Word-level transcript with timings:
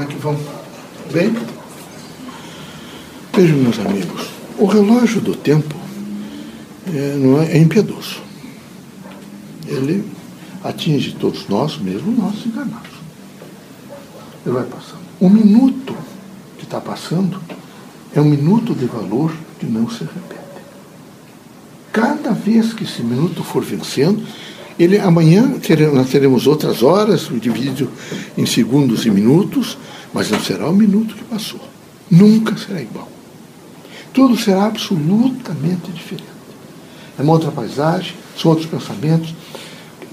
Como 0.00 0.10
é 0.10 0.14
que 0.14 0.18
vão? 0.18 0.40
Bem? 1.12 1.36
Vejam, 3.34 3.58
meus 3.58 3.78
amigos, 3.80 4.28
o 4.56 4.64
relógio 4.64 5.20
do 5.20 5.36
tempo 5.36 5.74
é, 6.86 7.16
não 7.16 7.42
é, 7.42 7.52
é 7.52 7.58
impiedoso. 7.58 8.22
Ele 9.66 10.10
atinge 10.64 11.12
todos 11.20 11.46
nós, 11.50 11.76
mesmo 11.76 12.12
nós 12.12 12.46
enganados. 12.46 12.92
Ele 14.46 14.54
vai 14.54 14.64
passando. 14.64 15.02
Um 15.20 15.28
minuto 15.28 15.94
que 16.56 16.64
está 16.64 16.80
passando 16.80 17.38
é 18.14 18.22
um 18.22 18.24
minuto 18.24 18.74
de 18.74 18.86
valor 18.86 19.30
que 19.58 19.66
não 19.66 19.90
se 19.90 20.04
repete. 20.04 20.64
Cada 21.92 22.32
vez 22.32 22.72
que 22.72 22.84
esse 22.84 23.02
minuto 23.02 23.44
for 23.44 23.62
vencendo, 23.62 24.26
ele, 24.82 24.98
amanhã 24.98 25.58
teremos, 25.60 25.94
nós 25.94 26.08
teremos 26.08 26.46
outras 26.46 26.82
horas, 26.82 27.28
dividido 27.38 27.90
em 28.36 28.46
segundos 28.46 29.04
e 29.04 29.10
minutos, 29.10 29.76
mas 30.12 30.30
não 30.30 30.40
será 30.40 30.70
o 30.70 30.74
minuto 30.74 31.14
que 31.14 31.24
passou. 31.24 31.60
Nunca 32.10 32.56
será 32.56 32.80
igual. 32.80 33.06
Tudo 34.14 34.38
será 34.38 34.64
absolutamente 34.64 35.90
diferente. 35.92 36.24
É 37.18 37.22
uma 37.22 37.34
outra 37.34 37.50
paisagem, 37.50 38.14
são 38.40 38.52
outros 38.52 38.70
pensamentos. 38.70 39.34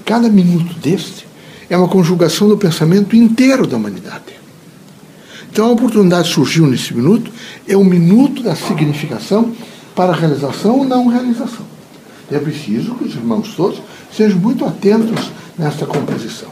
Cada 0.04 0.28
minuto 0.28 0.78
deste 0.80 1.26
é 1.70 1.76
uma 1.76 1.88
conjugação 1.88 2.46
do 2.46 2.58
pensamento 2.58 3.16
inteiro 3.16 3.66
da 3.66 3.78
humanidade. 3.78 4.36
Então 5.50 5.66
a 5.66 5.72
oportunidade 5.72 6.28
surgiu 6.28 6.66
nesse 6.66 6.92
minuto, 6.92 7.30
é 7.66 7.74
o 7.74 7.82
minuto 7.82 8.42
da 8.42 8.54
significação 8.54 9.50
para 9.96 10.12
a 10.12 10.14
realização 10.14 10.80
ou 10.80 10.84
não 10.84 11.08
realização. 11.08 11.66
É 12.30 12.38
preciso 12.38 12.94
que 12.94 13.04
os 13.04 13.14
irmãos 13.14 13.54
todos 13.56 13.80
sejam 14.12 14.38
muito 14.38 14.64
atentos 14.64 15.30
nesta 15.58 15.86
composição. 15.86 16.48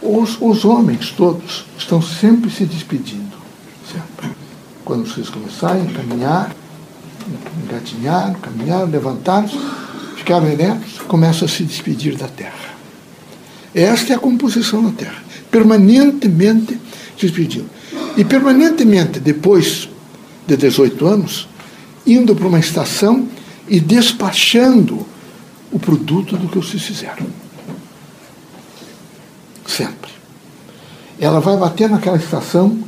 Os, 0.00 0.36
os 0.40 0.64
homens 0.64 1.10
todos 1.10 1.64
estão 1.78 2.02
sempre 2.02 2.50
se 2.50 2.64
despedindo. 2.64 3.34
Sempre. 3.90 4.30
Quando 4.84 5.06
vocês 5.06 5.30
começarem 5.30 5.88
a 5.88 5.92
caminhar, 5.92 6.54
engatinhar, 7.64 8.34
caminhar, 8.38 8.88
levantar-se, 8.88 9.58
ficaram 10.16 10.46
eretos, 10.46 10.98
começam 11.08 11.46
a 11.46 11.50
se 11.50 11.64
despedir 11.64 12.16
da 12.16 12.28
terra. 12.28 12.74
Esta 13.74 14.12
é 14.12 14.16
a 14.16 14.18
composição 14.18 14.84
da 14.84 14.90
terra. 14.90 15.22
Permanentemente 15.50 16.78
se 17.18 17.26
despedindo. 17.26 17.70
E 18.16 18.24
permanentemente, 18.24 19.18
depois 19.18 19.88
de 20.46 20.56
18 20.56 21.06
anos, 21.06 21.48
indo 22.06 22.34
para 22.36 22.46
uma 22.46 22.58
estação 22.58 23.26
e 23.66 23.80
despachando 23.80 25.06
o 25.74 25.78
produto 25.80 26.36
do 26.36 26.48
que 26.48 26.56
vocês 26.56 26.84
fizeram. 26.84 27.26
Sempre. 29.66 30.12
Ela 31.18 31.40
vai 31.40 31.56
bater 31.56 31.90
naquela 31.90 32.16
estação 32.16 32.78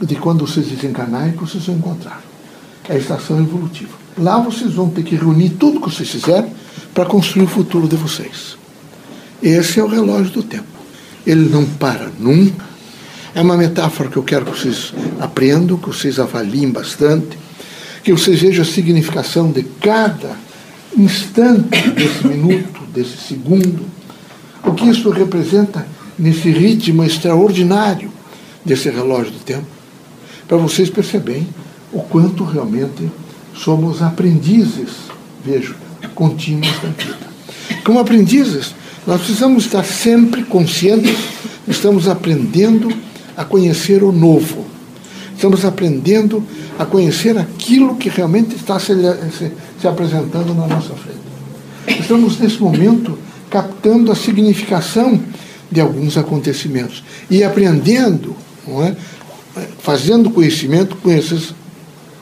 de 0.00 0.16
quando 0.16 0.46
vocês 0.46 0.66
desencarnarem 0.66 1.32
que 1.32 1.38
vocês 1.38 1.66
vão 1.66 1.76
encontrar. 1.76 2.22
É 2.88 2.94
a 2.94 2.98
estação 2.98 3.38
evolutiva. 3.38 3.92
Lá 4.16 4.38
vocês 4.38 4.72
vão 4.72 4.88
ter 4.88 5.02
que 5.02 5.16
reunir 5.16 5.50
tudo 5.50 5.80
que 5.80 5.94
vocês 5.94 6.08
fizeram 6.08 6.50
para 6.94 7.04
construir 7.04 7.44
o 7.44 7.46
futuro 7.46 7.86
de 7.86 7.96
vocês. 7.96 8.56
Esse 9.42 9.78
é 9.78 9.84
o 9.84 9.86
relógio 9.86 10.32
do 10.32 10.42
tempo. 10.42 10.64
Ele 11.26 11.46
não 11.46 11.66
para 11.66 12.10
nunca. 12.18 12.64
É 13.34 13.42
uma 13.42 13.56
metáfora 13.56 14.08
que 14.08 14.16
eu 14.16 14.22
quero 14.22 14.46
que 14.46 14.58
vocês 14.58 14.94
aprendam, 15.20 15.76
que 15.76 15.88
vocês 15.88 16.18
avaliem 16.18 16.70
bastante, 16.70 17.38
que 18.02 18.12
vocês 18.12 18.40
vejam 18.40 18.62
a 18.62 18.66
significação 18.66 19.52
de 19.52 19.62
cada 19.62 20.49
instante 20.96 21.90
desse 21.90 22.26
minuto, 22.26 22.80
desse 22.92 23.16
segundo, 23.16 23.84
o 24.64 24.72
que 24.72 24.88
isso 24.88 25.10
representa 25.10 25.86
nesse 26.18 26.50
ritmo 26.50 27.04
extraordinário 27.04 28.10
desse 28.64 28.90
relógio 28.90 29.32
do 29.32 29.38
tempo, 29.38 29.66
para 30.46 30.58
vocês 30.58 30.90
perceberem 30.90 31.48
o 31.92 32.00
quanto 32.02 32.44
realmente 32.44 33.10
somos 33.54 34.02
aprendizes, 34.02 34.90
vejo, 35.44 35.74
contínuos 36.14 36.72
da 36.80 36.88
vida. 36.88 37.30
Como 37.84 37.98
aprendizes, 37.98 38.74
nós 39.06 39.20
precisamos 39.22 39.64
estar 39.64 39.84
sempre 39.84 40.42
conscientes, 40.44 41.16
estamos 41.66 42.06
aprendendo 42.08 42.92
a 43.36 43.44
conhecer 43.44 44.02
o 44.02 44.12
novo. 44.12 44.66
Estamos 45.34 45.64
aprendendo 45.64 46.44
a 46.78 46.84
conhecer 46.84 47.38
aquilo 47.38 47.96
que 47.96 48.10
realmente 48.10 48.54
está 48.54 48.78
se, 48.78 48.92
se, 49.80 49.82
se 49.82 49.88
apresentando 49.88 50.54
na 50.54 50.66
nossa 50.66 50.94
frente. 50.94 52.00
Estamos, 52.00 52.38
nesse 52.38 52.60
momento, 52.60 53.18
captando 53.48 54.12
a 54.12 54.14
significação 54.14 55.20
de 55.70 55.80
alguns 55.80 56.16
acontecimentos 56.16 57.02
e 57.30 57.42
aprendendo, 57.42 58.36
é? 58.68 58.94
fazendo 59.78 60.30
conhecimento 60.30 60.96
com 60.96 61.10
esses 61.10 61.54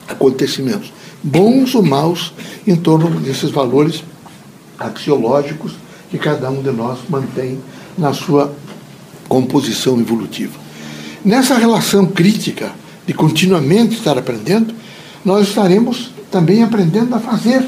acontecimentos, 0.07 0.93
bons 1.23 1.75
ou 1.75 1.83
maus, 1.83 2.33
em 2.67 2.77
torno 2.77 3.21
desses 3.21 3.51
valores 3.51 4.03
axiológicos 4.79 5.73
que 6.11 6.19
cada 6.19 6.51
um 6.51 6.63
de 6.63 6.71
nós 6.71 7.01
mantém 7.09 7.59
na 7.97 8.15
sua 8.15 8.55
composição 9.29 10.01
evolutiva. 10.01 10.59
Nessa 11.25 11.59
relação 11.59 12.07
crítica 12.07 12.73
de 13.07 13.13
continuamente 13.13 13.97
estar 13.97 14.17
aprendendo, 14.17 14.75
nós 15.25 15.49
estaremos 15.49 16.11
também 16.31 16.63
aprendendo 16.63 17.15
a 17.15 17.19
fazer, 17.19 17.65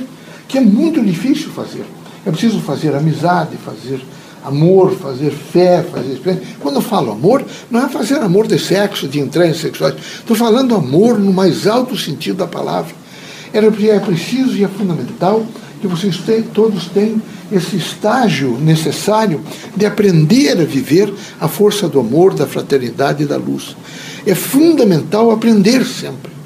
que 0.47 0.59
é 0.59 0.61
muito 0.61 1.03
difícil 1.03 1.51
fazer. 1.51 1.85
É 2.25 2.31
preciso 2.31 2.61
fazer 2.61 2.95
amizade, 2.95 3.57
fazer 3.65 4.01
amor, 4.45 4.93
fazer 4.97 5.31
fé, 5.31 5.83
fazer 5.83 6.13
esperança. 6.13 6.43
Quando 6.61 6.77
eu 6.77 6.83
falo 6.83 7.13
amor, 7.13 7.45
não 7.71 7.85
é 7.85 7.89
fazer 7.89 8.17
amor 8.17 8.47
de 8.47 8.59
sexo, 8.59 9.09
de 9.09 9.21
entranhas 9.21 9.59
sexuais. 9.59 9.95
Estou 10.19 10.37
falando 10.37 10.75
amor 10.75 11.19
no 11.19 11.33
mais 11.33 11.67
alto 11.67 11.97
sentido 11.97 12.39
da 12.39 12.47
palavra. 12.47 12.95
É 13.53 13.99
preciso 13.99 14.57
e 14.57 14.65
é 14.65 14.69
fundamental 14.69 15.45
que 15.81 15.87
vocês 15.87 16.21
todos 16.53 16.87
tenham 16.87 17.21
esse 17.51 17.77
estágio 17.77 18.57
necessário 18.61 19.41
de 19.77 19.85
aprender 19.85 20.61
a 20.61 20.65
viver 20.65 21.13
a 21.41 21.49
força 21.49 21.89
do 21.89 21.99
amor, 21.99 22.35
da 22.35 22.47
fraternidade 22.47 23.25
e 23.25 23.27
da 23.27 23.37
luz. 23.37 23.77
É 24.25 24.35
fundamental 24.35 25.31
aprender 25.31 25.85
sempre. 25.85 26.40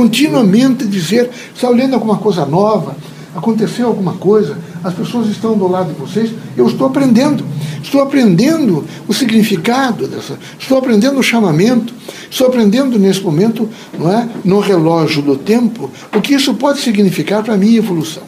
Continuamente 0.00 0.86
dizer, 0.86 1.28
está 1.54 1.68
olhando 1.68 1.92
alguma 1.92 2.16
coisa 2.16 2.46
nova, 2.46 2.96
aconteceu 3.36 3.86
alguma 3.86 4.14
coisa, 4.14 4.56
as 4.82 4.94
pessoas 4.94 5.28
estão 5.28 5.58
do 5.58 5.68
lado 5.68 5.92
de 5.92 6.00
vocês, 6.00 6.30
eu 6.56 6.66
estou 6.66 6.86
aprendendo. 6.86 7.44
Estou 7.82 8.00
aprendendo 8.00 8.82
o 9.06 9.12
significado 9.12 10.08
dessa, 10.08 10.38
estou 10.58 10.78
aprendendo 10.78 11.18
o 11.18 11.22
chamamento, 11.22 11.92
estou 12.30 12.46
aprendendo 12.46 12.98
nesse 12.98 13.20
momento, 13.20 13.68
não 13.98 14.10
é, 14.10 14.26
no 14.42 14.58
relógio 14.60 15.20
do 15.20 15.36
tempo, 15.36 15.90
o 16.16 16.20
que 16.22 16.32
isso 16.32 16.54
pode 16.54 16.80
significar 16.80 17.42
para 17.42 17.52
a 17.52 17.58
minha 17.58 17.76
evolução. 17.76 18.22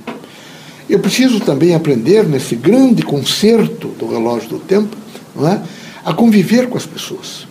Eu 0.90 0.98
preciso 0.98 1.40
também 1.40 1.74
aprender 1.74 2.28
nesse 2.28 2.54
grande 2.54 3.02
concerto 3.02 3.88
do 3.98 4.06
relógio 4.08 4.46
do 4.46 4.58
tempo, 4.58 4.94
não 5.34 5.48
é, 5.48 5.58
a 6.04 6.12
conviver 6.12 6.68
com 6.68 6.76
as 6.76 6.84
pessoas. 6.84 7.46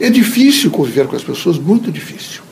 É 0.00 0.10
difícil 0.10 0.72
conviver 0.72 1.06
com 1.06 1.14
as 1.14 1.22
pessoas, 1.22 1.56
muito 1.56 1.92
difícil. 1.92 2.49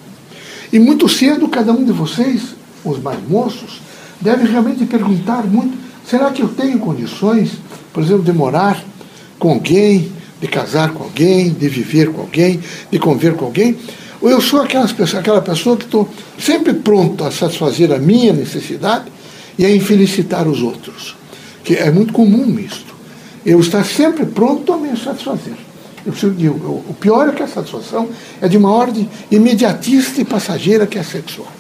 E 0.72 0.78
muito 0.78 1.08
cedo, 1.08 1.48
cada 1.48 1.72
um 1.72 1.84
de 1.84 1.92
vocês, 1.92 2.54
os 2.84 3.00
mais 3.02 3.18
moços, 3.26 3.80
deve 4.20 4.46
realmente 4.46 4.84
perguntar 4.84 5.46
muito: 5.46 5.76
será 6.04 6.30
que 6.30 6.42
eu 6.42 6.48
tenho 6.48 6.78
condições, 6.78 7.52
por 7.92 8.02
exemplo, 8.02 8.22
de 8.22 8.32
morar 8.32 8.82
com 9.38 9.52
alguém, 9.52 10.12
de 10.40 10.46
casar 10.46 10.92
com 10.92 11.04
alguém, 11.04 11.50
de 11.50 11.68
viver 11.68 12.12
com 12.12 12.22
alguém, 12.22 12.60
de 12.90 12.98
conviver 12.98 13.34
com 13.34 13.46
alguém? 13.46 13.76
Ou 14.20 14.28
eu 14.28 14.40
sou 14.40 14.60
aquelas 14.60 14.92
aquela 15.14 15.40
pessoa 15.40 15.76
que 15.76 15.84
estou 15.84 16.08
sempre 16.38 16.74
pronto 16.74 17.24
a 17.24 17.30
satisfazer 17.30 17.92
a 17.92 17.98
minha 17.98 18.32
necessidade 18.32 19.06
e 19.56 19.64
a 19.64 19.74
infelicitar 19.74 20.46
os 20.46 20.60
outros? 20.60 21.16
Que 21.62 21.76
é 21.76 21.90
muito 21.90 22.12
comum 22.12 22.58
isto. 22.58 22.94
Eu 23.46 23.60
estar 23.60 23.84
sempre 23.84 24.26
pronto 24.26 24.72
a 24.72 24.76
me 24.76 24.96
satisfazer. 24.96 25.67
Eu 26.08 26.12
preciso 26.12 26.32
o 26.88 26.94
pior 26.98 27.28
é 27.28 27.32
que 27.32 27.42
a 27.42 27.46
satisfação 27.46 28.08
é 28.40 28.48
de 28.48 28.56
uma 28.56 28.70
ordem 28.70 29.08
imediatista 29.30 30.22
e 30.22 30.24
passageira 30.24 30.86
que 30.86 30.98
é 30.98 31.02
sexual. 31.02 31.52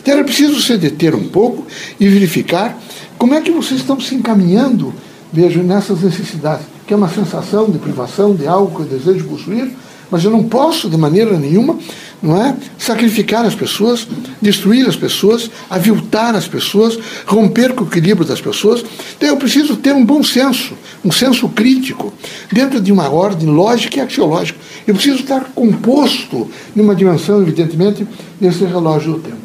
Então 0.00 0.14
era 0.14 0.24
preciso 0.24 0.60
se 0.60 0.76
deter 0.76 1.14
um 1.14 1.28
pouco 1.28 1.64
e 2.00 2.08
verificar 2.08 2.76
como 3.16 3.34
é 3.34 3.40
que 3.40 3.52
vocês 3.52 3.80
estão 3.80 4.00
se 4.00 4.16
encaminhando, 4.16 4.92
vejo, 5.32 5.62
nessas 5.62 6.00
necessidades, 6.00 6.66
que 6.84 6.92
é 6.92 6.96
uma 6.96 7.08
sensação 7.08 7.70
de 7.70 7.78
privação 7.78 8.34
de 8.34 8.48
algo 8.48 8.74
que 8.74 8.92
eu 8.92 8.98
desejo 8.98 9.24
possuir, 9.28 9.70
mas 10.10 10.24
eu 10.24 10.30
não 10.30 10.44
posso 10.44 10.88
de 10.88 10.96
maneira 10.96 11.38
nenhuma 11.38 11.78
não 12.22 12.42
é? 12.42 12.56
Sacrificar 12.78 13.44
as 13.44 13.54
pessoas, 13.54 14.06
destruir 14.40 14.86
as 14.86 14.96
pessoas, 14.96 15.50
aviltar 15.68 16.34
as 16.34 16.48
pessoas, 16.48 16.98
romper 17.26 17.74
com 17.74 17.84
o 17.84 17.86
equilíbrio 17.86 18.26
das 18.26 18.40
pessoas. 18.40 18.84
Então 19.16 19.28
eu 19.28 19.36
preciso 19.36 19.76
ter 19.76 19.94
um 19.94 20.04
bom 20.04 20.22
senso, 20.22 20.74
um 21.04 21.12
senso 21.12 21.48
crítico, 21.48 22.12
dentro 22.50 22.80
de 22.80 22.90
uma 22.90 23.08
ordem 23.08 23.48
lógica 23.48 23.98
e 23.98 24.00
axiológica. 24.00 24.58
Eu 24.86 24.94
preciso 24.94 25.20
estar 25.20 25.52
composto 25.54 26.50
numa 26.74 26.94
dimensão, 26.94 27.40
evidentemente, 27.42 28.06
desse 28.40 28.64
relógio 28.64 29.14
do 29.14 29.18
tempo. 29.20 29.36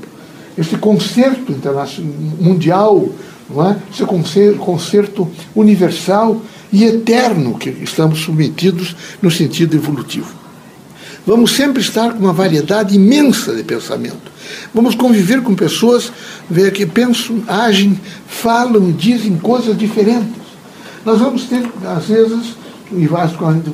Esse 0.57 0.77
concerto 0.77 1.51
internacional, 1.51 2.13
mundial, 2.39 3.09
não 3.49 3.69
é? 3.69 3.77
esse 3.91 4.03
concerto, 4.05 4.59
concerto 4.59 5.29
universal 5.55 6.41
e 6.71 6.85
eterno 6.85 7.57
que 7.57 7.69
estamos 7.69 8.19
submetidos 8.19 8.95
no 9.21 9.29
sentido 9.29 9.75
evolutivo. 9.75 10.40
Vamos 11.25 11.55
sempre 11.55 11.81
estar 11.81 12.13
com 12.13 12.19
uma 12.19 12.33
variedade 12.33 12.95
imensa 12.95 13.53
de 13.53 13.63
pensamento. 13.63 14.31
Vamos 14.73 14.95
conviver 14.95 15.41
com 15.41 15.53
pessoas 15.53 16.11
que 16.73 16.85
pensam, 16.85 17.43
agem, 17.47 17.99
falam, 18.27 18.91
dizem 18.91 19.37
coisas 19.37 19.77
diferentes. 19.77 20.41
Nós 21.05 21.19
vamos 21.19 21.43
ter, 21.43 21.63
às 21.85 22.05
vezes, 22.05 22.55
e 22.91 23.07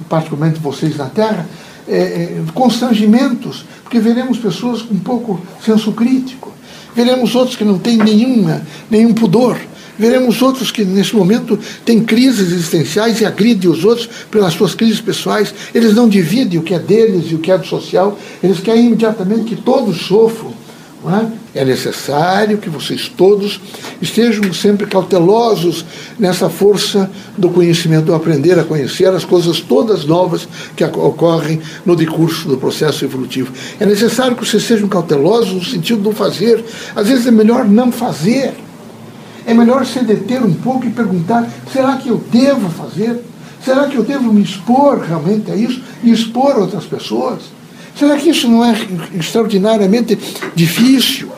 particularmente 0.09 0.59
vocês 0.59 0.97
na 0.97 1.05
Terra, 1.05 1.47
é, 1.87 1.97
é, 1.97 2.43
constrangimentos, 2.53 3.65
porque 3.81 3.99
veremos 3.99 4.37
pessoas 4.37 4.81
com 4.81 4.97
pouco 4.99 5.41
senso 5.65 5.93
crítico, 5.93 6.53
veremos 6.93 7.33
outros 7.33 7.55
que 7.55 7.63
não 7.63 7.79
têm 7.79 7.97
nenhuma, 7.97 8.61
nenhum 8.89 9.13
pudor, 9.13 9.57
veremos 9.97 10.41
outros 10.41 10.71
que 10.71 10.83
nesse 10.83 11.15
momento 11.15 11.59
têm 11.85 12.03
crises 12.03 12.51
existenciais 12.51 13.21
e 13.21 13.25
agridem 13.25 13.69
os 13.69 13.83
outros 13.83 14.09
pelas 14.29 14.53
suas 14.53 14.75
crises 14.75 15.01
pessoais. 15.01 15.53
Eles 15.73 15.93
não 15.93 16.07
dividem 16.07 16.59
o 16.59 16.63
que 16.63 16.73
é 16.73 16.79
deles 16.79 17.31
e 17.31 17.35
o 17.35 17.39
que 17.39 17.51
é 17.51 17.57
do 17.57 17.65
social, 17.65 18.17
eles 18.43 18.59
querem 18.59 18.87
imediatamente 18.87 19.55
que 19.55 19.55
todos 19.55 20.01
sofram 20.01 20.53
é? 21.05 21.61
é 21.61 21.65
necessário 21.65 22.57
que 22.57 22.69
vocês 22.69 23.07
todos 23.07 23.61
estejam 24.01 24.51
sempre 24.51 24.87
cautelosos 24.87 25.85
nessa 26.17 26.49
força 26.49 27.09
do 27.37 27.49
conhecimento, 27.49 28.05
do 28.05 28.15
aprender 28.15 28.59
a 28.59 28.63
conhecer 28.63 29.07
as 29.07 29.23
coisas 29.23 29.61
todas 29.61 30.05
novas 30.05 30.47
que 30.75 30.83
ocorrem 30.83 31.61
no 31.85 31.95
decurso 31.95 32.47
do 32.47 32.57
processo 32.57 33.05
evolutivo. 33.05 33.53
É 33.79 33.85
necessário 33.85 34.35
que 34.35 34.45
vocês 34.45 34.63
sejam 34.63 34.89
cautelosos 34.89 35.53
no 35.53 35.63
sentido 35.63 36.01
do 36.01 36.11
fazer. 36.11 36.63
Às 36.95 37.07
vezes 37.07 37.27
é 37.27 37.31
melhor 37.31 37.65
não 37.65 37.91
fazer. 37.91 38.53
É 39.47 39.53
melhor 39.53 39.85
se 39.85 40.03
deter 40.03 40.43
um 40.43 40.53
pouco 40.53 40.85
e 40.85 40.89
perguntar: 40.89 41.49
será 41.71 41.95
que 41.95 42.09
eu 42.09 42.21
devo 42.29 42.69
fazer? 42.69 43.23
Será 43.63 43.87
que 43.87 43.95
eu 43.95 44.03
devo 44.03 44.33
me 44.33 44.43
expor 44.43 44.99
realmente 44.99 45.49
a 45.49 45.55
isso 45.55 45.81
e 46.03 46.11
expor 46.11 46.57
outras 46.57 46.83
pessoas? 46.83 47.43
Será 47.97 48.17
que 48.17 48.29
isso 48.29 48.49
não 48.49 48.63
é 48.63 48.75
extraordinariamente 49.15 50.19
difícil? 50.53 51.29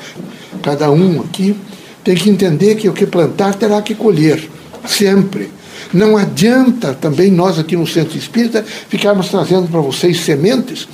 Cada 0.64 0.92
um 0.92 1.22
aqui 1.22 1.56
tem 2.04 2.16
que 2.16 2.30
entender 2.30 2.76
que 2.76 2.90
o 2.90 2.94
que 2.94 3.06
plantar 3.06 3.54
terá 3.54 3.80
que 3.82 3.94
colher, 3.94 4.50
sempre. 4.88 5.52
Não 5.94 6.18
adianta 6.18 6.94
também 6.94 7.32
nós 7.32 7.60
aqui 7.60 7.76
no 7.76 7.86
Centro 7.86 8.18
Espírita 8.18 8.66
ficarmos 8.90 9.30
trazendo 9.30 9.68
para 9.68 9.82
vocês 9.82 10.20
sementes, 10.22 10.88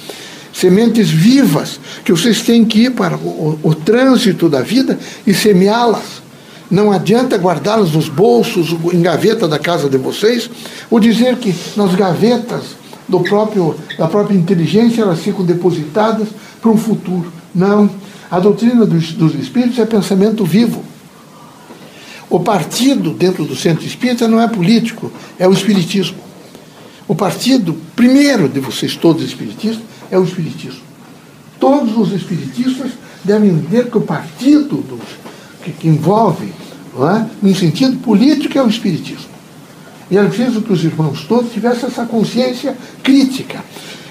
sementes 0.53 1.09
vivas, 1.09 1.79
que 2.03 2.11
vocês 2.11 2.41
têm 2.41 2.65
que 2.65 2.83
ir 2.83 2.91
para 2.91 3.15
o, 3.15 3.59
o, 3.63 3.69
o 3.69 3.75
trânsito 3.75 4.50
da 4.50 4.61
vida 4.61 5.00
e 5.25 5.33
semeá-las. 5.33 6.25
Não 6.69 6.91
adianta 6.91 7.38
guardá-las 7.38 7.91
nos 7.91 8.09
bolsos, 8.09 8.75
em 8.91 9.01
gaveta 9.01 9.47
da 9.47 9.59
casa 9.59 9.89
de 9.89 9.97
vocês, 9.97 10.50
ou 10.89 11.00
dizer 11.00 11.38
que 11.38 11.53
nas 11.75 11.94
gavetas 11.94 12.75
do 13.07 13.19
próprio, 13.19 13.75
da 13.97 14.07
própria 14.07 14.35
inteligência, 14.35 15.03
elas 15.03 15.19
ficam 15.19 15.45
depositadas 15.45 16.27
para 16.59 16.71
um 16.71 16.77
futuro. 16.77 17.31
Não. 17.53 17.89
A 18.29 18.39
doutrina 18.39 18.85
dos, 18.85 19.13
dos 19.13 19.35
espíritos 19.35 19.77
é 19.77 19.85
pensamento 19.85 20.44
vivo. 20.44 20.83
O 22.29 22.39
partido 22.39 23.11
dentro 23.11 23.45
do 23.45 23.56
centro 23.56 23.85
espírita 23.85 24.27
não 24.27 24.41
é 24.41 24.47
político, 24.47 25.11
é 25.38 25.47
o 25.47 25.53
espiritismo. 25.53 26.18
O 27.07 27.13
partido, 27.13 27.77
primeiro 27.95 28.50
de 28.50 28.59
vocês 28.59 28.95
todos 28.95 29.23
espiritistas, 29.23 29.83
é 30.09 30.18
o 30.18 30.23
espiritismo. 30.23 30.81
Todos 31.59 31.95
os 31.95 32.11
espiritistas 32.11 32.91
devem 33.23 33.51
entender 33.51 33.89
que 33.89 33.97
o 33.97 34.01
partido 34.01 34.77
dos, 34.77 35.01
que, 35.65 35.71
que 35.71 35.88
envolve, 35.88 36.53
é, 36.97 37.25
num 37.41 37.56
sentido 37.56 37.97
político, 37.97 38.57
é 38.57 38.63
o 38.63 38.69
espiritismo. 38.69 39.35
E 40.09 40.17
era 40.17 40.27
preciso 40.29 40.62
que 40.62 40.71
os 40.71 40.83
irmãos 40.83 41.25
todos 41.27 41.51
tivessem 41.51 41.89
essa 41.89 42.06
consciência 42.06 42.77
crítica. 43.01 43.63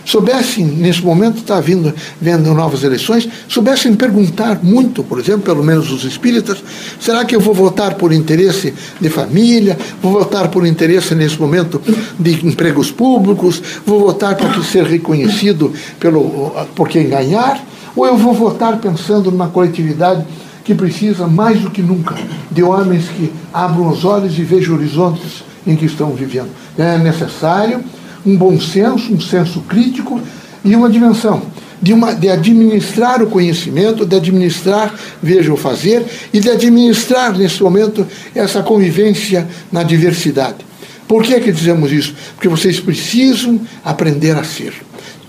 Soubessem, 0.04 0.66
nesse 0.66 1.00
momento, 1.00 1.38
está 1.38 1.60
vindo, 1.60 1.94
vendo 2.20 2.52
novas 2.52 2.82
eleições, 2.82 3.26
soubessem 3.48 3.94
perguntar 3.94 4.62
muito, 4.62 5.02
por 5.02 5.18
exemplo, 5.18 5.42
pelo 5.42 5.64
menos 5.64 5.90
os 5.90 6.04
espíritas, 6.04 6.62
será 7.00 7.24
que 7.24 7.34
eu 7.34 7.40
vou 7.40 7.54
votar 7.54 7.94
por 7.94 8.12
interesse 8.12 8.74
de 9.00 9.08
família? 9.08 9.78
Vou 10.02 10.12
votar 10.12 10.48
por 10.48 10.66
interesse, 10.66 11.14
nesse 11.14 11.40
momento, 11.40 11.80
de 12.18 12.46
empregos 12.46 12.90
públicos? 12.90 13.62
Vou 13.86 14.00
votar 14.00 14.36
para 14.36 14.62
ser 14.62 14.84
reconhecido 14.84 15.72
pelo, 15.98 16.50
por 16.74 16.86
quem 16.86 17.08
ganhar? 17.08 17.64
Ou 17.96 18.04
eu 18.04 18.16
vou 18.16 18.34
votar 18.34 18.76
pensando 18.78 19.30
numa 19.30 19.48
coletividade 19.48 20.26
que 20.64 20.74
precisa, 20.74 21.26
mais 21.26 21.60
do 21.60 21.70
que 21.70 21.82
nunca, 21.82 22.16
de 22.50 22.62
homens 22.62 23.04
que 23.08 23.32
abram 23.52 23.88
os 23.88 24.04
olhos 24.04 24.38
e 24.38 24.42
vejam 24.42 24.74
horizontes 24.74 25.44
em 25.66 25.76
que 25.76 25.84
estão 25.84 26.10
vivendo. 26.10 26.50
É 26.76 26.96
necessário 26.98 27.84
um 28.24 28.36
bom 28.36 28.58
senso, 28.58 29.12
um 29.12 29.20
senso 29.20 29.60
crítico 29.62 30.20
e 30.64 30.74
uma 30.74 30.88
dimensão 30.88 31.42
de, 31.84 31.92
uma, 31.92 32.14
de 32.14 32.30
administrar 32.30 33.22
o 33.22 33.26
conhecimento, 33.26 34.06
de 34.06 34.16
administrar, 34.16 34.94
veja 35.22 35.52
o 35.52 35.56
fazer, 35.56 36.02
e 36.32 36.40
de 36.40 36.48
administrar, 36.48 37.36
nesse 37.36 37.62
momento, 37.62 38.06
essa 38.34 38.62
convivência 38.62 39.46
na 39.70 39.82
diversidade. 39.82 40.64
Por 41.06 41.22
que, 41.22 41.38
que 41.40 41.52
dizemos 41.52 41.92
isso? 41.92 42.14
Porque 42.34 42.48
vocês 42.48 42.80
precisam 42.80 43.60
aprender 43.84 44.34
a 44.34 44.42
ser. 44.42 44.72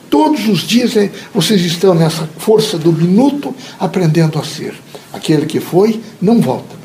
Todos 0.09 0.47
os 0.47 0.61
dias 0.61 0.95
é, 0.95 1.11
vocês 1.33 1.59
estão 1.65 1.93
nessa 1.93 2.29
força 2.37 2.77
do 2.77 2.93
minuto 2.93 3.53
aprendendo 3.77 4.39
a 4.39 4.43
ser. 4.43 4.73
Aquele 5.15 5.45
que 5.45 5.61
foi, 5.61 6.01
não 6.21 6.41
volta. 6.41 6.75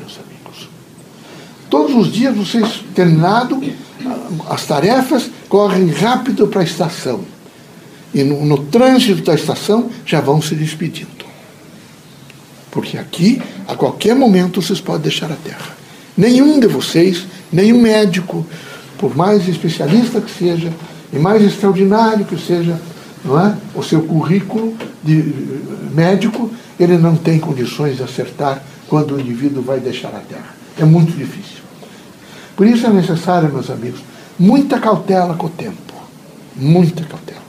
Todos 1.69 1.95
os 1.95 2.11
dias 2.11 2.35
vocês, 2.35 2.83
terminado 2.93 3.61
as 4.49 4.65
tarefas, 4.65 5.29
correm 5.47 5.89
rápido 5.89 6.47
para 6.47 6.61
a 6.61 6.63
estação. 6.63 7.21
E 8.13 8.23
no, 8.23 8.45
no 8.45 8.57
trânsito 8.65 9.21
da 9.21 9.35
estação 9.35 9.89
já 10.05 10.19
vão 10.19 10.41
se 10.41 10.53
despedindo. 10.53 11.25
Porque 12.69 12.97
aqui, 12.97 13.41
a 13.67 13.75
qualquer 13.75 14.15
momento, 14.15 14.61
vocês 14.61 14.81
podem 14.81 15.03
deixar 15.03 15.31
a 15.31 15.35
terra. 15.35 15.77
Nenhum 16.17 16.59
de 16.59 16.67
vocês, 16.67 17.25
nenhum 17.51 17.81
médico, 17.81 18.45
por 18.97 19.15
mais 19.15 19.47
especialista 19.47 20.19
que 20.19 20.31
seja, 20.31 20.73
e 21.13 21.19
mais 21.19 21.41
extraordinário 21.41 22.25
que 22.25 22.37
seja 22.37 22.79
não 23.23 23.39
é? 23.39 23.55
o 23.75 23.83
seu 23.83 24.01
currículo 24.03 24.75
de 25.03 25.33
médico, 25.93 26.49
ele 26.79 26.97
não 26.97 27.15
tem 27.15 27.39
condições 27.39 27.97
de 27.97 28.03
acertar 28.03 28.63
quando 28.87 29.15
o 29.15 29.19
indivíduo 29.19 29.61
vai 29.61 29.79
deixar 29.79 30.09
a 30.09 30.19
terra. 30.19 30.55
É 30.77 30.85
muito 30.85 31.11
difícil. 31.11 31.61
Por 32.55 32.65
isso 32.67 32.85
é 32.85 32.89
necessário, 32.89 33.51
meus 33.51 33.69
amigos, 33.69 34.01
muita 34.37 34.79
cautela 34.79 35.35
com 35.35 35.47
o 35.47 35.49
tempo. 35.49 35.93
Muita 36.55 37.03
cautela. 37.03 37.41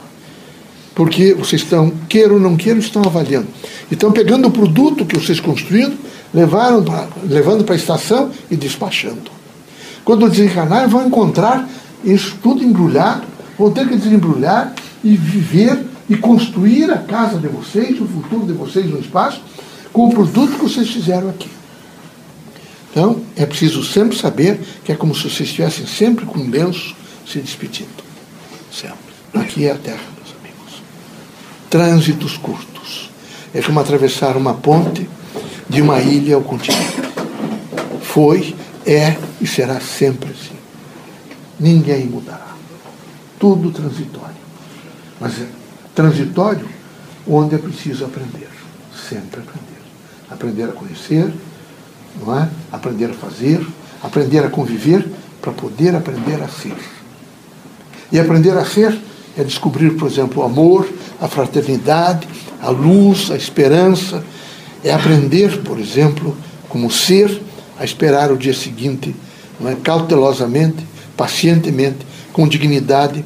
Porque 0.95 1.33
vocês 1.33 1.63
estão, 1.63 1.91
queiram 2.07 2.35
ou 2.35 2.39
não 2.39 2.55
queiram, 2.55 2.79
estão 2.79 3.01
avaliando. 3.03 3.47
Estão 3.89 4.11
pegando 4.11 4.47
o 4.47 4.51
produto 4.51 5.05
que 5.05 5.17
vocês 5.17 5.39
construíram, 5.39 5.93
levaram 6.33 6.83
pra, 6.83 7.07
levando 7.23 7.63
para 7.63 7.75
a 7.75 7.77
estação 7.77 8.31
e 8.49 8.55
despachando. 8.55 9.31
Quando 10.05 10.29
desencarnarem, 10.29 10.87
vão 10.87 11.07
encontrar 11.07 11.67
isso 12.03 12.37
tudo 12.41 12.63
embrulhado, 12.63 13.23
vão 13.57 13.71
ter 13.71 13.87
que 13.87 13.95
desembrulhar 13.95 14.73
e 15.03 15.15
viver 15.15 15.85
e 16.09 16.15
construir 16.15 16.91
a 16.91 16.97
casa 16.97 17.37
de 17.37 17.47
vocês, 17.47 17.99
o 17.99 18.05
futuro 18.05 18.45
de 18.45 18.53
vocês 18.53 18.85
no 18.89 18.99
espaço, 18.99 19.41
com 19.91 20.07
o 20.07 20.13
produto 20.13 20.53
que 20.53 20.63
vocês 20.63 20.89
fizeram 20.89 21.29
aqui. 21.29 21.49
Então, 22.91 23.21
é 23.35 23.45
preciso 23.45 23.83
sempre 23.83 24.17
saber 24.17 24.59
que 24.83 24.91
é 24.91 24.95
como 24.95 25.15
se 25.15 25.21
vocês 25.21 25.49
estivessem 25.49 25.85
sempre 25.87 26.25
com 26.25 26.39
um 26.39 26.49
lenço 26.49 26.95
se 27.25 27.39
despedindo. 27.39 27.89
Sempre. 28.71 28.97
Aqui 29.33 29.65
é 29.65 29.71
a 29.71 29.75
Terra, 29.75 30.03
meus 30.15 30.35
amigos. 30.39 30.81
Trânsitos 31.69 32.37
curtos. 32.37 33.09
É 33.53 33.61
como 33.61 33.79
atravessar 33.79 34.37
uma 34.37 34.53
ponte 34.53 35.09
de 35.67 35.81
uma 35.81 35.99
ilha 36.01 36.35
ao 36.35 36.41
continente. 36.41 37.01
Foi, 38.01 38.55
é 38.85 39.17
e 39.41 39.47
será 39.47 39.79
sempre 39.79 40.29
assim. 40.29 40.57
Ninguém 41.59 42.05
mudará. 42.05 42.55
Tudo 43.39 43.71
transitório. 43.71 44.42
Mas 45.23 45.39
é 45.39 45.45
transitório 45.95 46.67
onde 47.25 47.55
é 47.55 47.57
preciso 47.57 48.03
aprender. 48.03 48.49
Sempre 49.07 49.39
aprender. 49.39 49.81
Aprender 50.29 50.63
a 50.65 50.73
conhecer, 50.73 51.31
não 52.21 52.37
é? 52.37 52.49
aprender 52.69 53.05
a 53.05 53.13
fazer, 53.13 53.65
aprender 54.03 54.39
a 54.39 54.49
conviver, 54.49 55.07
para 55.41 55.53
poder 55.53 55.95
aprender 55.95 56.43
a 56.43 56.49
ser. 56.49 56.75
E 58.11 58.19
aprender 58.19 58.51
a 58.57 58.65
ser 58.65 58.99
é 59.37 59.45
descobrir, 59.45 59.91
por 59.91 60.09
exemplo, 60.09 60.43
o 60.43 60.45
amor, 60.45 60.89
a 61.21 61.27
fraternidade, 61.29 62.27
a 62.61 62.69
luz, 62.69 63.31
a 63.31 63.37
esperança. 63.37 64.21
É 64.83 64.93
aprender, 64.93 65.61
por 65.63 65.79
exemplo, 65.79 66.35
como 66.67 66.91
ser, 66.91 67.41
a 67.79 67.85
esperar 67.85 68.29
o 68.29 68.37
dia 68.37 68.53
seguinte, 68.53 69.15
não 69.57 69.69
é? 69.69 69.75
cautelosamente, 69.75 70.85
pacientemente, 71.15 71.99
com 72.33 72.45
dignidade. 72.45 73.23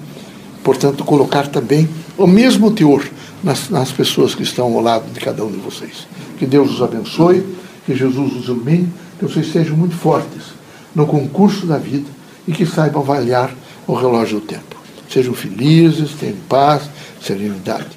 Portanto, 0.68 1.06
colocar 1.06 1.48
também 1.48 1.88
o 2.18 2.28
mesmo 2.28 2.70
teor 2.72 3.02
nas, 3.42 3.70
nas 3.70 3.90
pessoas 3.90 4.36
que 4.36 4.44
estão 4.44 4.66
ao 4.66 4.82
lado 4.82 5.10
de 5.14 5.18
cada 5.18 5.42
um 5.46 5.50
de 5.50 5.56
vocês. 5.56 6.06
Que 6.38 6.46
Deus 6.46 6.74
os 6.74 6.82
abençoe 6.82 7.42
que 7.86 7.96
Jesus 7.96 8.36
os 8.36 8.46
ilumine, 8.50 8.92
que 9.18 9.24
vocês 9.24 9.50
sejam 9.50 9.78
muito 9.78 9.96
fortes 9.96 10.44
no 10.94 11.08
concurso 11.08 11.66
da 11.66 11.78
vida 11.78 12.10
e 12.46 12.52
que 12.52 12.66
saibam 12.66 13.02
avaliar 13.02 13.56
o 13.88 13.94
relógio 13.94 14.42
do 14.42 14.46
tempo. 14.46 14.76
Sejam 15.10 15.34
felizes, 15.34 16.12
tenham 16.20 16.36
paz, 16.50 16.90
serenidade. 17.22 17.97